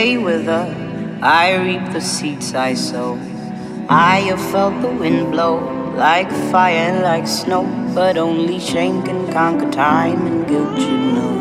stay 0.00 0.16
with 0.16 0.46
her. 0.46 0.66
I 1.20 1.56
reap 1.56 1.92
the 1.92 2.00
seeds 2.00 2.54
I 2.54 2.72
sow. 2.72 3.18
I 3.86 4.20
have 4.28 4.40
felt 4.50 4.80
the 4.80 4.88
wind 4.88 5.32
blow 5.32 5.56
like 5.94 6.30
fire 6.50 6.84
and 6.90 7.02
like 7.02 7.26
snow, 7.26 7.64
but 7.94 8.16
only 8.16 8.58
shame 8.58 9.02
can 9.02 9.30
conquer 9.30 9.70
time 9.70 10.26
and 10.26 10.48
guilt, 10.48 10.78
you 10.78 10.96
know. 11.16 11.36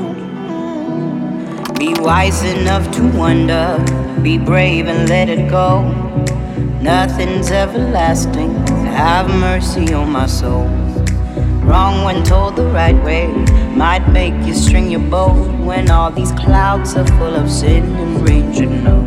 Be 1.79 1.93
wise 2.01 2.43
enough 2.43 2.91
to 2.97 3.03
wonder, 3.17 3.65
be 4.21 4.37
brave 4.37 4.89
and 4.89 5.07
let 5.07 5.29
it 5.29 5.49
go. 5.49 5.69
Nothing's 6.81 7.51
everlasting. 7.51 8.51
Have 9.03 9.29
mercy 9.29 9.93
on 9.93 10.11
my 10.11 10.25
soul. 10.25 10.67
Wrong 11.69 12.03
when 12.03 12.23
told 12.23 12.55
the 12.55 12.65
right 12.65 12.95
way 13.03 13.27
might 13.75 14.09
make 14.09 14.33
you 14.43 14.55
string 14.55 14.89
your 14.89 15.01
bow 15.01 15.35
when 15.63 15.91
all 15.91 16.09
these 16.09 16.31
clouds 16.31 16.95
are 16.95 17.05
full 17.19 17.35
of 17.35 17.47
sin 17.47 17.83
and 17.95 18.27
rain, 18.27 18.51
you 18.55 18.65
know. 18.65 19.03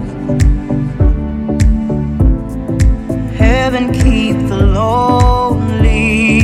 Heaven 3.36 3.92
keep 3.92 4.36
the 4.48 4.58
lonely. 4.78 6.38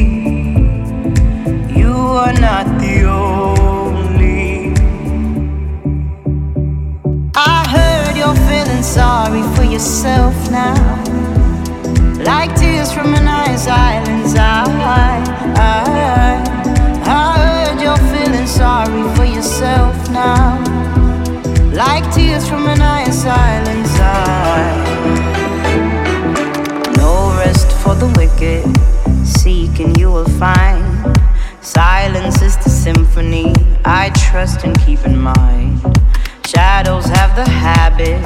You 1.78 1.94
are 1.94 2.32
not 2.32 2.66
the 2.80 3.04
only. 3.04 4.74
I 7.36 7.64
heard 7.74 8.16
you're 8.16 8.40
feeling 8.48 8.82
sorry 8.82 9.42
for 9.54 9.62
yourself 9.62 10.34
now, 10.50 10.74
like 12.24 12.56
tears 12.56 12.90
from 12.92 13.14
an 13.14 13.28
island's 13.28 14.34
eye. 14.34 15.17
I, 15.58 16.42
I 17.04 17.38
heard 17.38 17.80
you're 17.80 17.96
feeling 18.12 18.46
sorry 18.46 19.02
for 19.16 19.24
yourself 19.24 20.08
now, 20.10 20.58
like 21.72 22.10
tears 22.14 22.48
from 22.48 22.66
an 22.68 22.80
eye 22.80 23.04
in 23.04 23.12
silence. 23.12 23.90
I, 24.00 24.72
no 26.96 27.34
rest 27.38 27.72
for 27.82 27.94
the 27.94 28.06
wicked, 28.16 28.64
seek 29.26 29.80
and 29.80 29.98
you 29.98 30.10
will 30.10 30.28
find. 30.38 30.86
Silence 31.60 32.40
is 32.40 32.56
the 32.58 32.70
symphony 32.70 33.52
I 33.84 34.10
trust 34.30 34.64
and 34.64 34.78
keep 34.86 35.04
in 35.04 35.18
mind. 35.18 35.80
Shadows 36.46 37.06
have 37.06 37.36
the 37.36 37.48
habit 37.48 38.24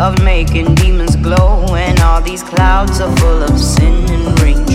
of 0.00 0.22
making 0.24 0.74
demons 0.76 1.14
glow, 1.16 1.66
and 1.74 2.00
all 2.00 2.20
these 2.22 2.42
clouds 2.42 3.00
are 3.00 3.14
full 3.18 3.42
of 3.42 3.58
sin 3.60 4.08
and 4.10 4.40
rain. 4.40 4.69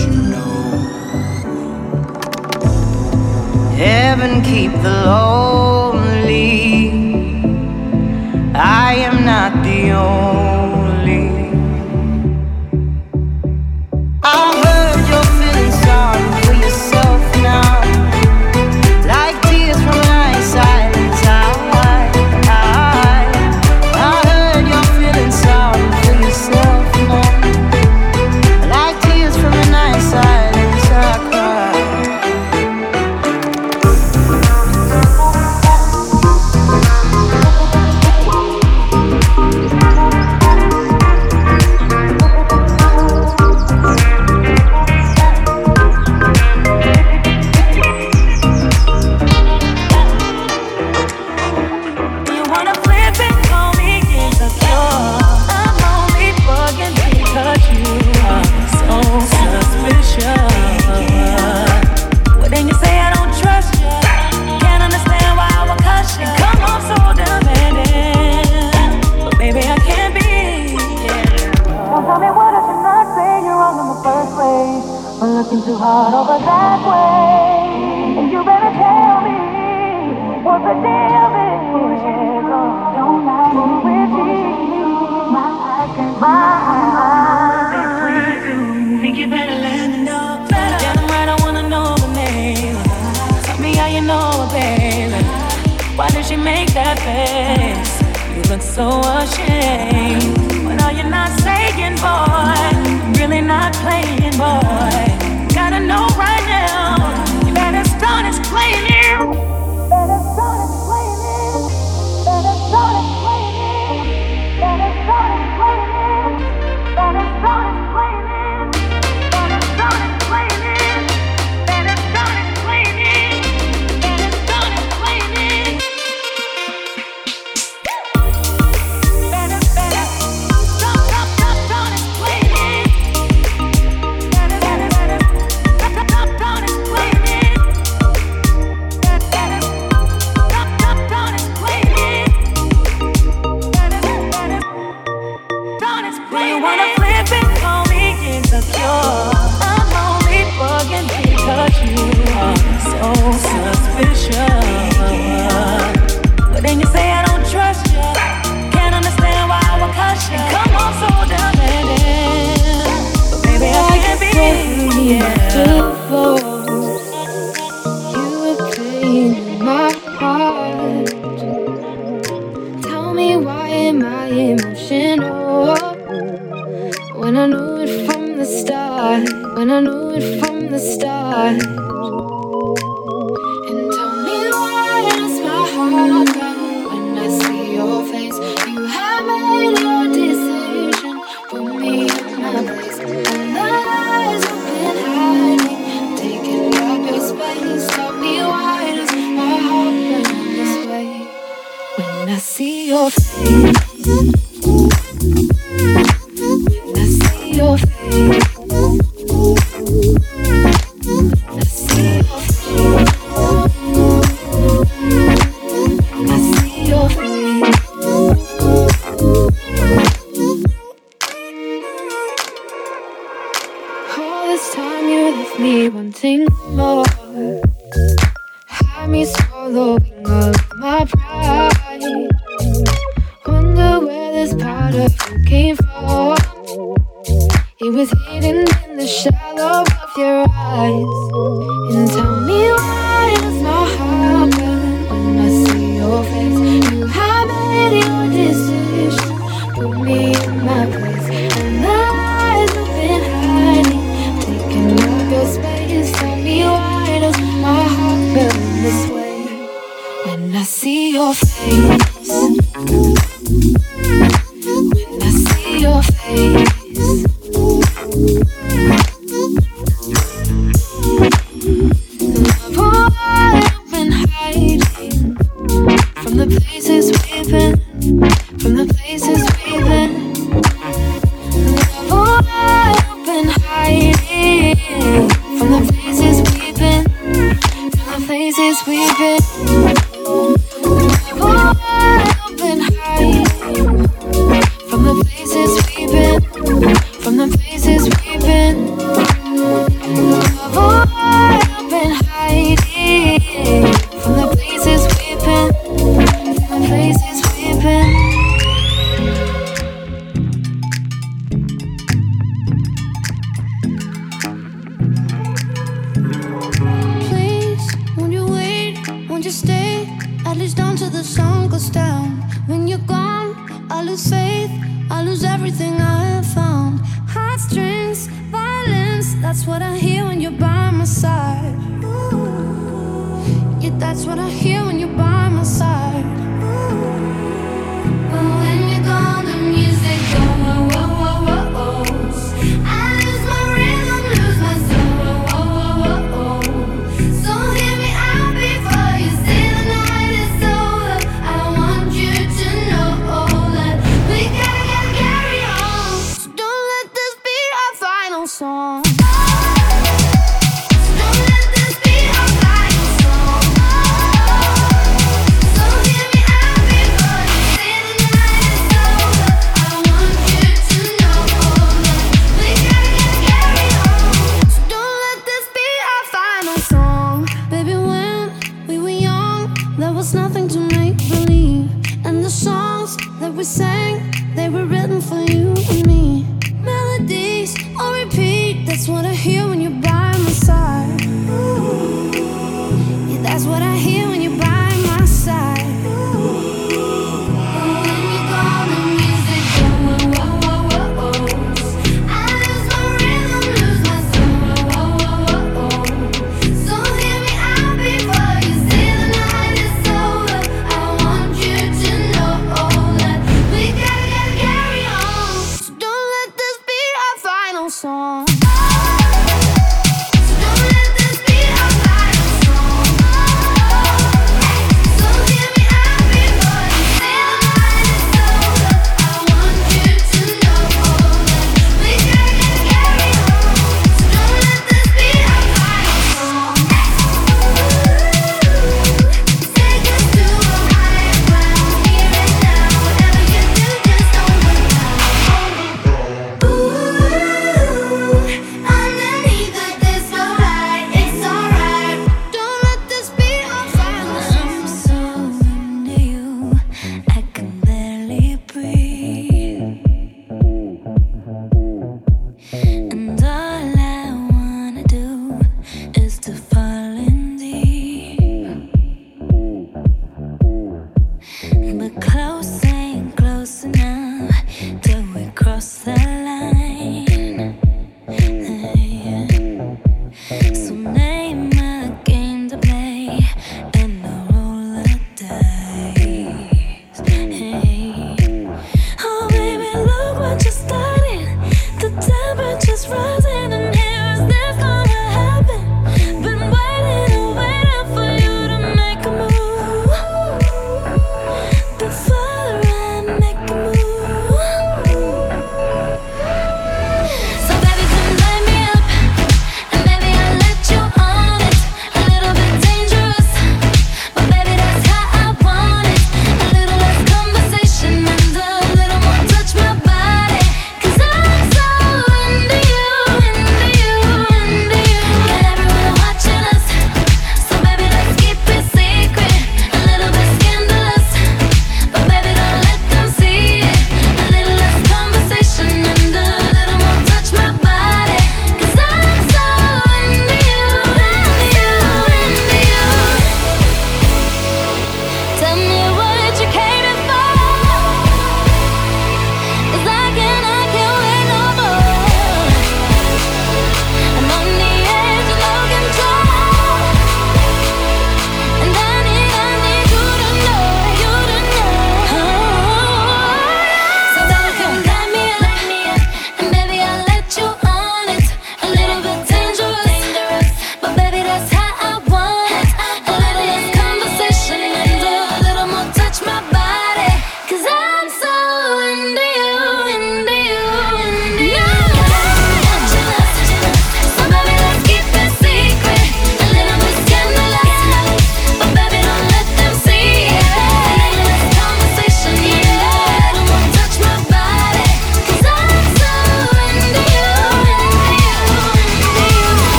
Heaven 3.76 4.40
keep 4.42 4.72
the 4.72 5.04
lonely. 5.04 6.90
I 8.54 8.94
am 8.94 9.22
not 9.22 9.62
the 9.62 9.90
only. 9.92 11.28
I'm 14.22 14.65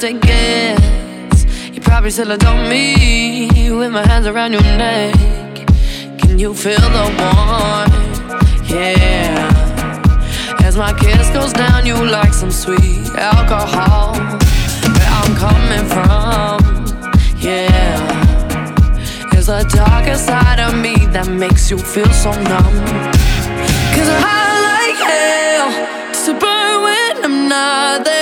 Gets. 0.00 1.44
You 1.74 1.82
probably 1.82 2.10
still 2.10 2.30
adore 2.30 2.66
me 2.68 3.70
with 3.70 3.92
my 3.92 4.06
hands 4.06 4.26
around 4.26 4.52
your 4.52 4.62
neck. 4.62 5.14
Can 6.18 6.38
you 6.38 6.54
feel 6.54 6.80
the 6.80 7.06
warmth? 7.18 8.70
Yeah. 8.70 10.56
As 10.64 10.78
my 10.78 10.94
kiss 10.94 11.28
goes 11.30 11.52
down, 11.52 11.84
you 11.84 11.94
like 11.94 12.32
some 12.32 12.50
sweet 12.50 13.10
alcohol. 13.16 14.14
Where 14.14 15.10
I'm 15.20 15.36
coming 15.36 15.86
from, 15.94 17.38
yeah 17.38 18.20
the 19.50 19.64
darker 19.64 20.14
side 20.14 20.60
of 20.60 20.78
me 20.78 20.94
that 21.06 21.26
makes 21.28 21.72
you 21.72 21.76
feel 21.76 22.12
so 22.12 22.30
numb. 22.30 22.76
Cause 23.94 24.10
I 24.38 24.44
like 24.70 24.98
hell 25.10 25.70
to 26.24 26.30
burn 26.38 26.82
when 26.84 27.24
I'm 27.24 27.48
not 27.48 28.04
there 28.04 28.19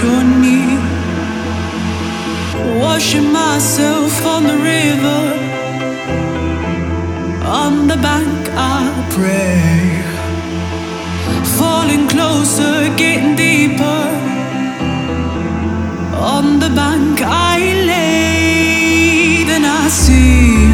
at. 0.00 1.02
Washing 2.80 3.32
myself 3.32 4.24
on 4.26 4.44
the 4.44 4.56
river. 4.56 5.20
On 7.44 7.86
the 7.86 7.96
bank, 7.96 8.48
I 8.54 8.90
pray. 9.10 10.02
Falling 11.58 12.08
closer, 12.08 12.88
getting 12.96 13.36
deeper. 13.36 14.02
On 16.14 16.58
the 16.58 16.70
bank, 16.70 17.20
I 17.22 17.58
lay. 17.90 19.44
Then 19.44 19.64
I 19.64 19.88
see 19.88 20.66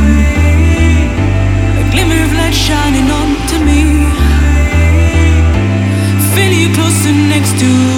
a 1.80 1.84
glimmer 1.92 2.20
of 2.24 2.32
light 2.38 2.54
shining 2.54 3.10
onto 3.10 3.58
me. 3.68 3.82
Feel 6.34 6.52
you 6.52 6.74
closer 6.74 7.12
next 7.12 7.58
to 7.60 7.97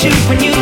shoot 0.00 0.14
when 0.30 0.40
you. 0.42 0.59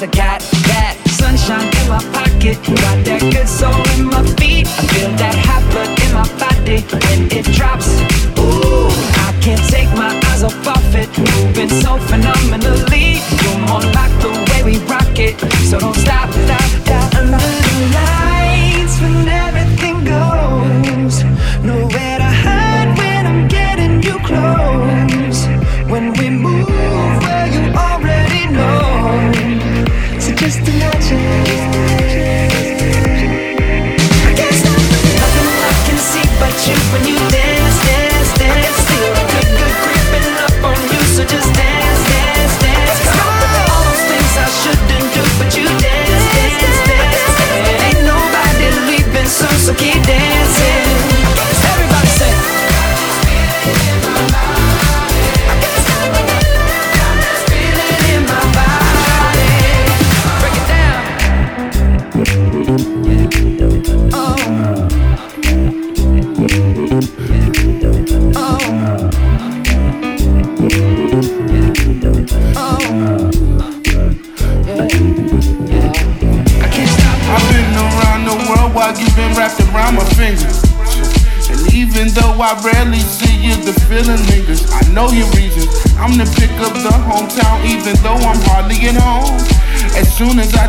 I 0.00 0.06
got 0.06 0.40
that 0.70 0.96
sunshine 1.10 1.66
in 1.82 1.88
my 1.88 1.98
pocket. 2.14 2.54
Got 2.62 3.04
that 3.04 3.20
good 3.34 3.48
soul 3.48 3.87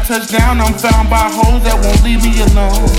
touch 0.09 0.27
down, 0.29 0.59
I'm 0.59 0.73
found 0.73 1.05
by 1.05 1.29
hoes 1.29 1.61
that 1.69 1.77
won't 1.77 2.01
leave 2.01 2.25
me 2.25 2.33
alone. 2.41 2.89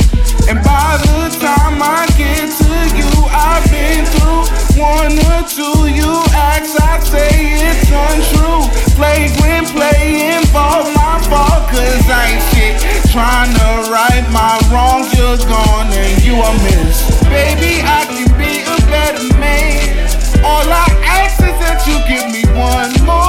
And 0.47 0.63
by 0.63 0.95
the 1.03 1.27
time 1.43 1.83
I 1.83 2.07
get 2.15 2.47
to 2.47 2.71
you, 2.95 3.11
I've 3.27 3.67
been 3.67 4.07
through 4.15 4.47
one 4.79 5.19
or 5.19 5.43
two. 5.43 5.91
You 5.91 6.23
acts, 6.31 6.79
I 6.79 7.03
say 7.03 7.67
it's 7.67 7.91
untrue. 7.91 8.63
Flagrant 8.95 9.75
play 9.75 10.39
involved 10.39 10.95
my 10.95 11.19
fault, 11.27 11.67
cause 11.75 12.07
I 12.07 12.39
ain't 12.39 12.47
shit. 12.55 12.79
Trying 13.11 13.59
to 13.59 13.91
right 13.91 14.23
my 14.31 14.55
wrongs, 14.71 15.11
you're 15.11 15.35
gone 15.51 15.91
and 15.91 16.15
you 16.23 16.39
are 16.39 16.55
missed. 16.63 17.27
Baby, 17.27 17.83
I 17.83 18.07
can 18.07 18.31
be 18.39 18.63
a 18.63 18.79
better 18.87 19.27
man. 19.35 20.07
All 20.47 20.63
I 20.63 20.87
ask 21.11 21.43
is 21.43 21.59
that 21.59 21.83
you 21.91 21.99
give 22.07 22.31
me 22.31 22.47
one 22.55 22.95
more 23.03 23.20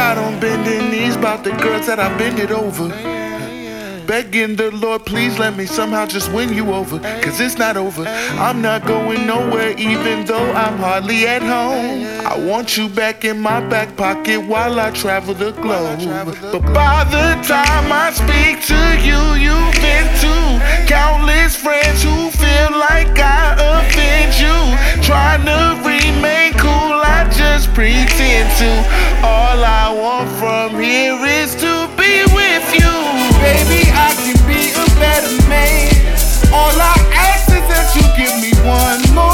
got 0.00 0.16
on 0.16 0.40
bending 0.40 0.90
knees 0.90 1.14
about 1.14 1.44
the 1.44 1.50
girls 1.62 1.86
that 1.86 2.00
I 2.00 2.08
bend 2.16 2.38
it 2.38 2.50
over. 2.50 2.88
Begging 4.06 4.56
the 4.56 4.70
Lord, 4.70 5.04
please 5.04 5.38
let 5.38 5.58
me 5.58 5.66
somehow 5.66 6.06
just 6.06 6.32
win 6.32 6.54
you 6.54 6.72
over. 6.72 6.98
Cause 7.20 7.38
it's 7.38 7.58
not 7.58 7.76
over. 7.76 8.04
I'm 8.46 8.62
not 8.62 8.86
going 8.86 9.26
nowhere, 9.26 9.72
even 9.76 10.24
though 10.24 10.50
I'm 10.52 10.78
hardly 10.78 11.26
at 11.26 11.42
home. 11.42 11.98
I 12.26 12.34
want 12.48 12.78
you 12.78 12.88
back 12.88 13.26
in 13.26 13.38
my 13.38 13.60
back 13.68 13.94
pocket 13.98 14.38
while 14.38 14.80
I 14.80 14.90
travel 14.90 15.34
the 15.34 15.52
globe. 15.64 16.00
But 16.50 16.64
by 16.72 17.04
the 17.16 17.28
time 17.46 17.92
I 17.92 18.08
speak 18.22 18.56
to 18.72 18.80
you, 19.08 19.20
you've 19.44 19.76
been 19.84 20.08
to 20.24 20.34
countless 20.88 21.56
friends 21.56 22.02
who 22.02 22.30
feel 22.42 22.72
like 22.88 23.12
I 23.18 23.52
offend 23.68 24.32
you. 24.44 24.60
Trying 25.10 25.44
to 25.44 25.74
remain 25.82 26.52
cool, 26.54 26.70
I 27.02 27.26
just 27.34 27.74
pretend 27.74 28.46
to. 28.62 28.70
All 29.26 29.58
I 29.58 29.90
want 29.90 30.30
from 30.38 30.80
here 30.80 31.18
is 31.26 31.56
to 31.56 31.90
be 31.98 32.22
with 32.30 32.66
you. 32.70 32.94
Baby, 33.42 33.90
I 33.90 34.14
can 34.22 34.38
be 34.46 34.70
a 34.70 34.86
better 35.02 35.34
man. 35.50 35.90
All 36.54 36.70
I 36.78 36.94
ask 37.26 37.50
is 37.50 37.66
that 37.66 37.90
you 37.98 38.06
give 38.14 38.38
me 38.38 38.54
one 38.62 39.02
more 39.10 39.29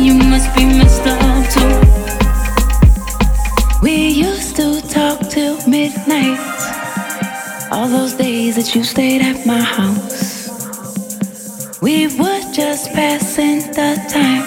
you 0.00 0.14
must 0.14 0.54
be 0.56 0.64
messed 0.64 1.06
up 1.06 1.44
too. 1.54 1.74
We 3.82 4.08
used 4.08 4.56
to 4.56 4.80
talk 4.88 5.28
till 5.28 5.56
midnight. 5.68 6.40
All 7.70 7.86
those 7.86 8.14
days 8.14 8.56
that 8.56 8.74
you 8.74 8.82
stayed 8.82 9.20
at 9.20 9.44
my 9.46 9.60
house. 9.60 10.48
We 11.82 12.06
were 12.18 12.42
just 12.52 12.92
passing 12.92 13.58
the 13.78 13.90
time. 14.08 14.44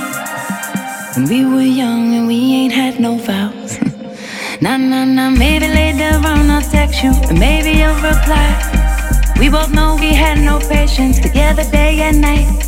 When 1.15 1.29
we 1.29 1.45
were 1.45 1.69
young 1.83 2.15
and 2.15 2.27
we 2.27 2.53
ain't 2.53 2.73
had 2.73 2.99
no 2.99 3.17
vows. 3.17 3.79
nah, 4.61 4.77
nah, 4.77 5.05
nah, 5.05 5.29
maybe 5.29 5.67
later 5.67 6.15
on 6.27 6.49
I'll 6.49 6.61
text 6.61 7.03
you, 7.03 7.11
and 7.29 7.39
maybe 7.39 7.71
you'll 7.79 7.95
reply. 7.95 8.49
We 9.39 9.49
both 9.49 9.71
know 9.71 9.97
we 9.99 10.13
had 10.13 10.39
no 10.39 10.59
patience 10.59 11.19
together 11.19 11.63
day 11.71 11.99
and 12.01 12.21
night. 12.21 12.62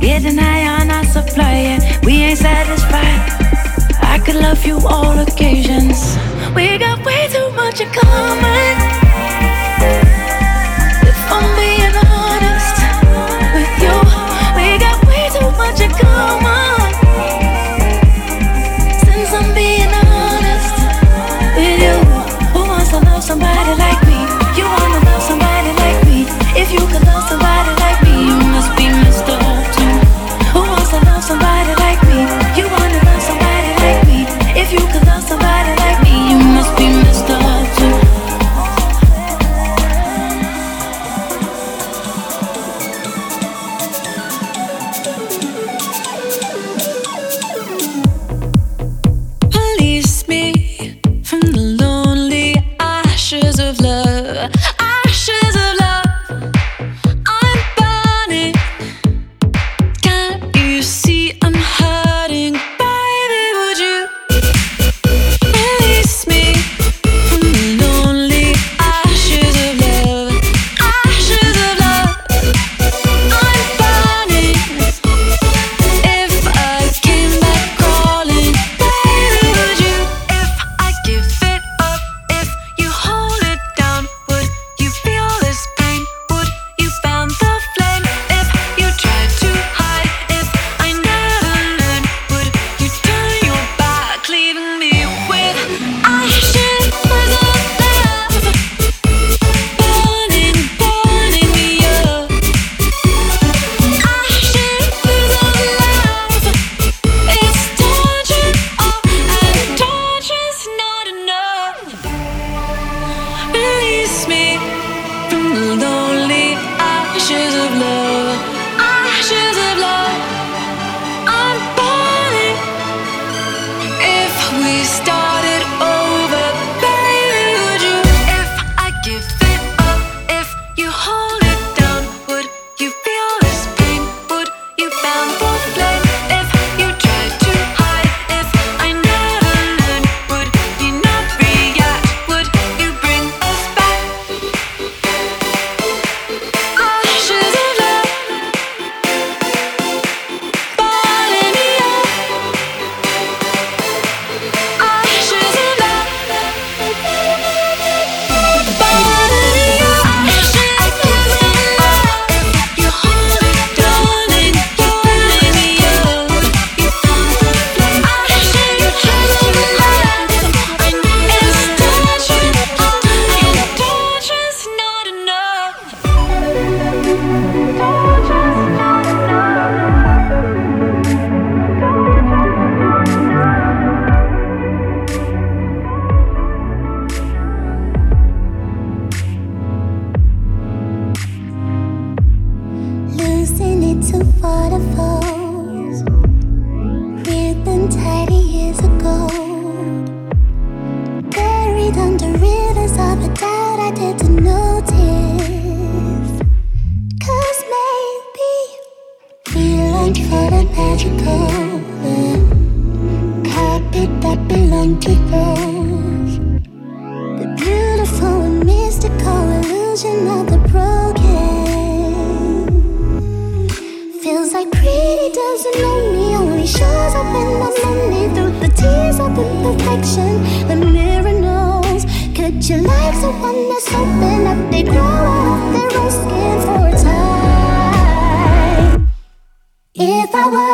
Getting 0.00 0.38
high 0.38 0.80
on 0.80 0.90
our 0.90 1.04
supply, 1.04 1.76
and 1.76 2.04
we 2.06 2.22
ain't 2.22 2.38
satisfied. 2.38 3.20
I 4.00 4.18
could 4.24 4.36
love 4.36 4.64
you 4.64 4.78
all 4.86 5.18
occasions. 5.18 6.16
We 6.54 6.78
got 6.78 7.04
way 7.04 7.28
too 7.28 7.50
much 7.52 7.80
in 7.80 7.88
common. 7.90 8.74
If 11.04 11.20
I'm 11.36 11.48
being 11.60 11.94
honest 12.16 12.76
with 13.54 13.72
you, 13.84 13.96
we 14.56 14.66
got 14.80 14.96
way 15.06 15.28
too 15.36 15.50
much 15.60 15.80
in 15.84 15.90
common. 15.92 16.90
Since 19.04 19.32
I'm 19.34 19.54
being 19.54 19.92
honest 19.92 20.76
with 21.56 21.78
you, 21.84 21.96
who 22.52 22.60
wants 22.66 22.90
to 22.90 23.00
love 23.00 23.22
somebody 23.22 23.78
like? 23.78 23.99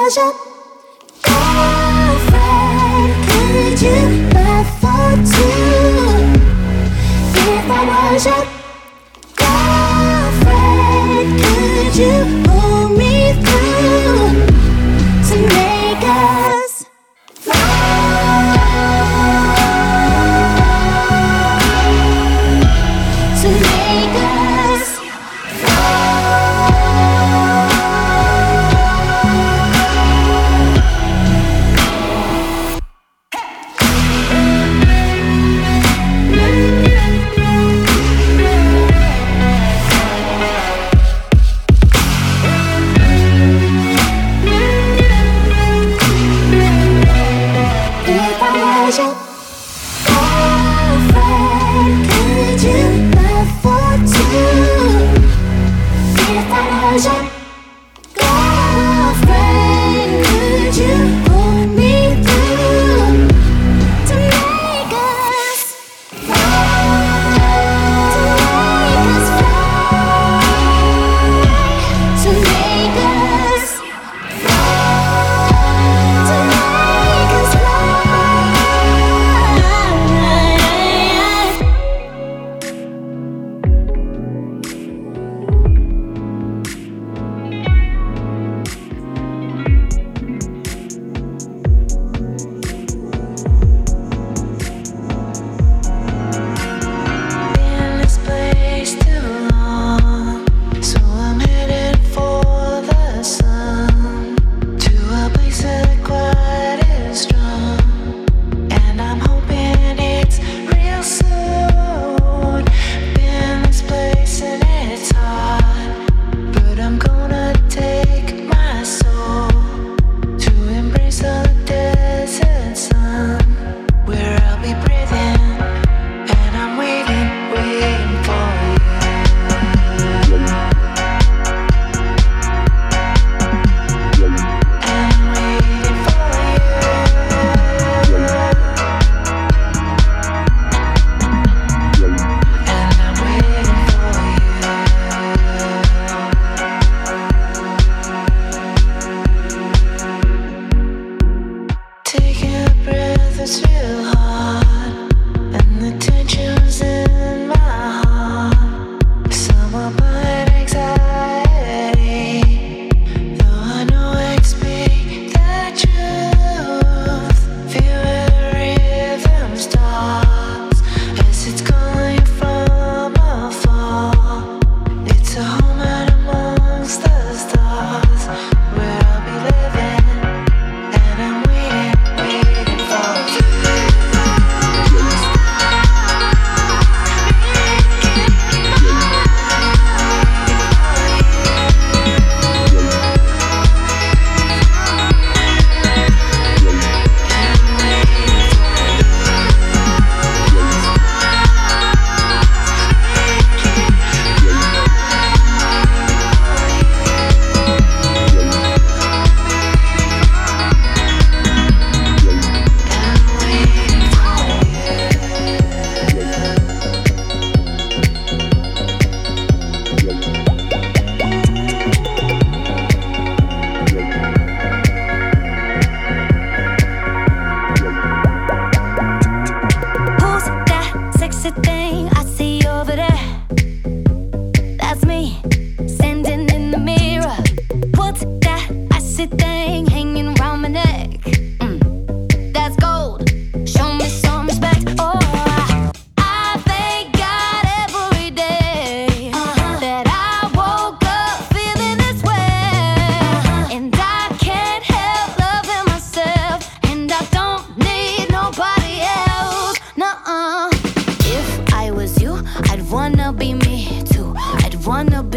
自 0.09 0.56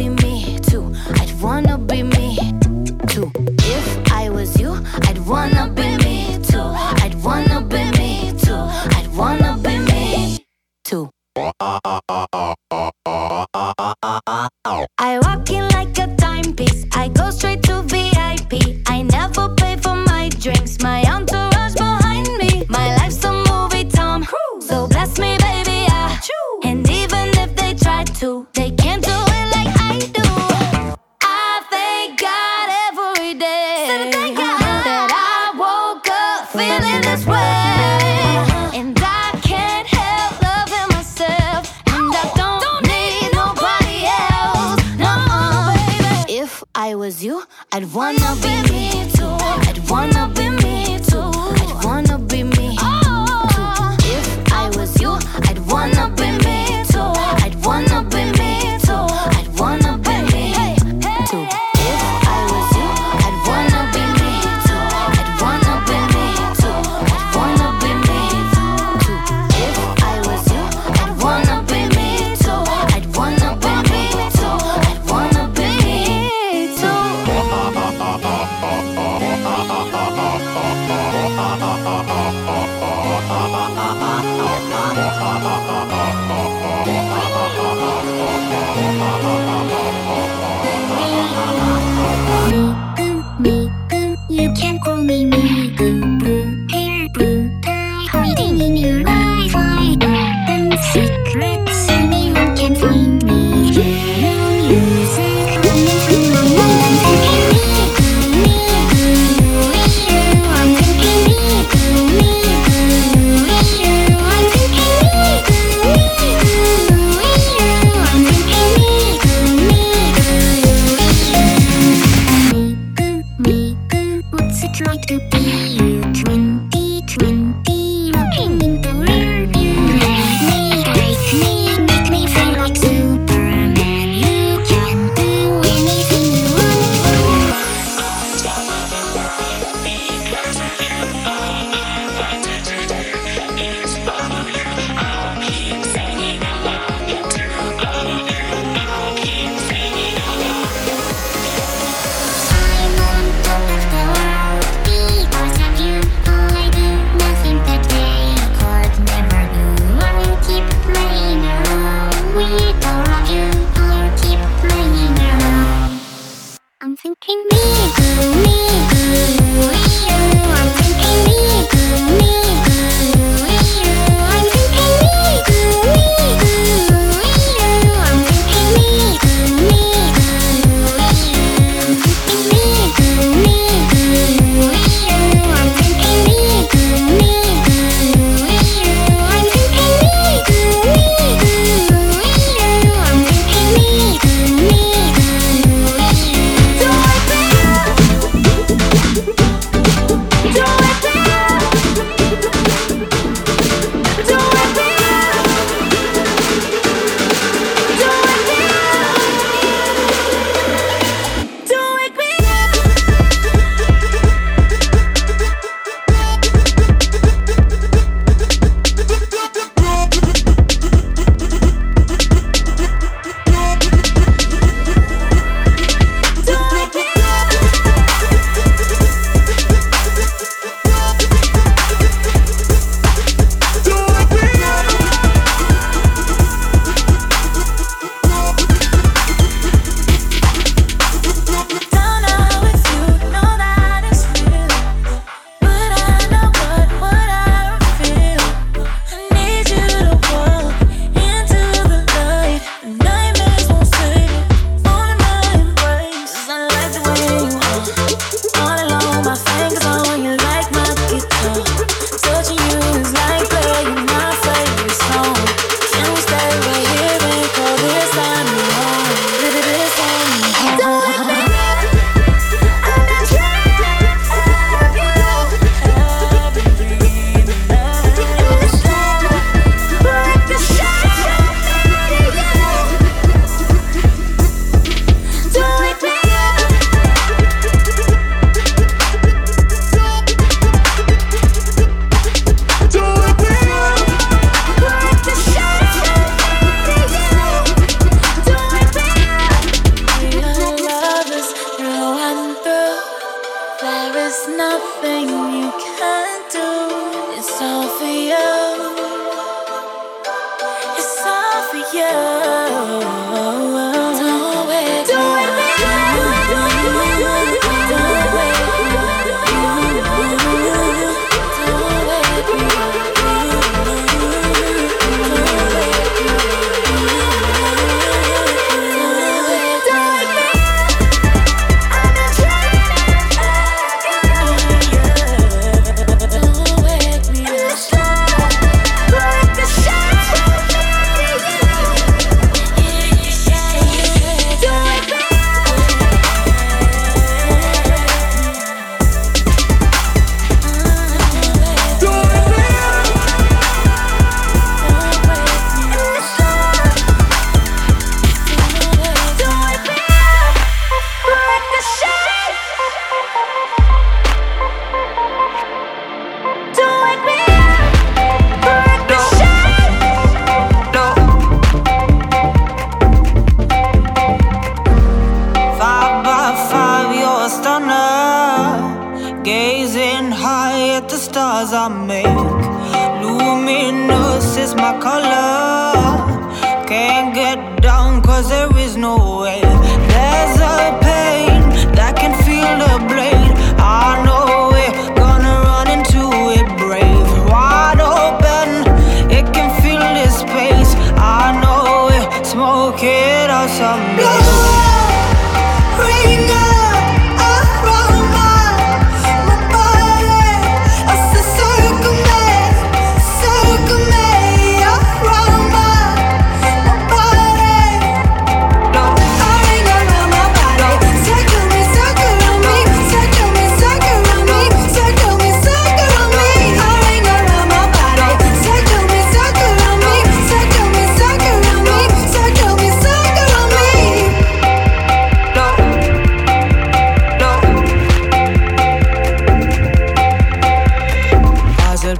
me 0.07 0.28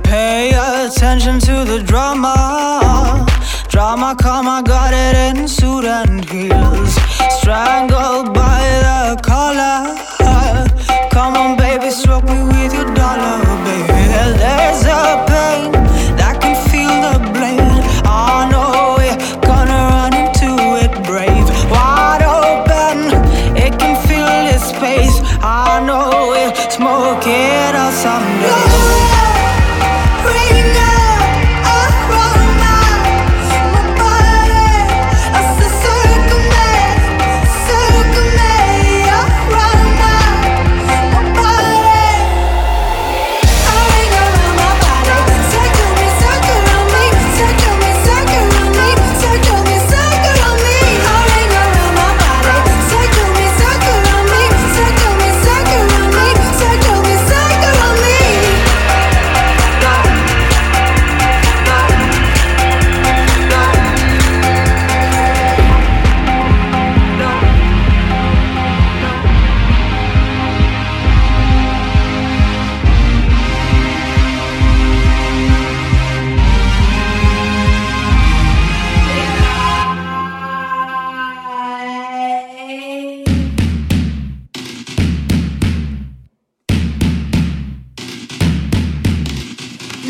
Pay 0.10 0.50
attention 0.56 1.38
to 1.42 1.64
the 1.64 1.84
drama. 1.86 3.28
Drama, 3.68 4.16
come, 4.20 4.48
I 4.48 4.64
got 4.64 4.92
it 4.92 5.38
in 5.38 5.48
suit 5.48 5.86
and 5.86 6.28
heels. 6.28 6.96
Strangled 7.38 8.34
by 8.34 8.49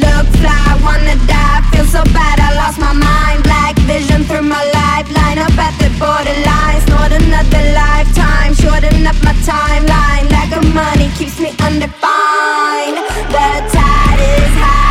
Look 0.05 0.27
fly, 0.41 0.79
wanna 0.83 1.15
die, 1.27 1.61
feel 1.71 1.85
so 1.85 2.03
bad, 2.15 2.39
I 2.39 2.55
lost 2.55 2.79
my 2.79 2.93
mind. 2.93 3.43
Black 3.43 3.75
vision 3.87 4.23
through 4.23 4.47
my 4.47 4.63
life, 4.79 5.07
line 5.15 5.39
up 5.39 5.57
at 5.57 5.75
the 5.79 5.89
borderline 5.99 6.81
Snort 6.87 7.11
another 7.11 7.63
lifetime, 7.73 8.53
shorten 8.53 9.05
up 9.07 9.15
my 9.23 9.33
timeline. 9.43 10.29
Lack 10.31 10.51
of 10.55 10.65
money 10.73 11.09
keeps 11.17 11.39
me 11.39 11.49
undefined. 11.61 12.97
The 13.33 13.47
tide 13.73 14.19
is 14.19 14.53
high. 14.63 14.88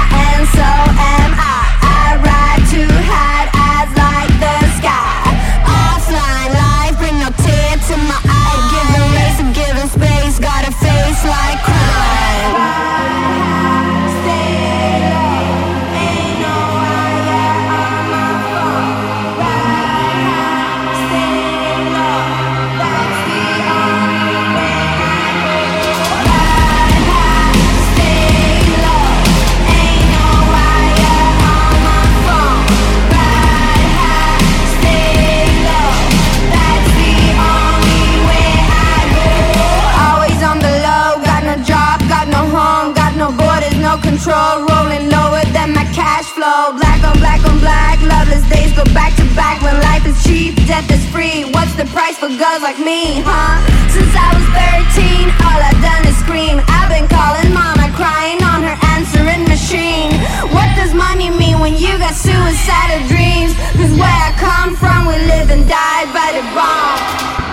those 48.38 48.50
days 48.50 48.72
go 48.72 48.84
back 48.94 49.14
to 49.16 49.24
back 49.34 49.60
when 49.62 49.74
life 49.82 50.06
is 50.06 50.22
cheap, 50.24 50.54
death 50.66 50.90
is 50.90 51.04
free. 51.10 51.44
What's 51.52 51.74
the 51.74 51.84
price 51.86 52.18
for 52.18 52.28
girls 52.28 52.62
like 52.62 52.78
me, 52.78 53.22
huh? 53.24 53.58
Since 53.90 54.14
I 54.14 54.28
was 54.34 54.46
13, 54.94 55.30
all 55.42 55.58
I've 55.58 55.82
done 55.82 56.06
is 56.06 56.16
scream. 56.18 56.60
I've 56.68 56.90
been 56.90 57.08
calling 57.08 57.52
mama, 57.52 57.90
crying 57.96 58.42
on 58.42 58.62
her 58.62 58.76
answering 58.94 59.44
machine. 59.48 60.12
What 60.54 60.68
does 60.76 60.94
money 60.94 61.30
mean 61.30 61.58
when 61.58 61.74
you 61.74 61.98
got 61.98 62.14
suicidal 62.14 63.06
dreams? 63.08 63.54
Cause 63.74 63.92
where 63.98 64.06
I 64.06 64.32
come 64.38 64.76
from, 64.76 65.06
we 65.06 65.18
live 65.26 65.50
and 65.50 65.66
die 65.66 66.04
by 66.14 66.28
the 66.38 66.44
bomb. 66.54 67.47